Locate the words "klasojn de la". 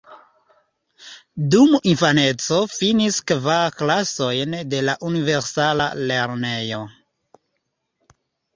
3.83-4.97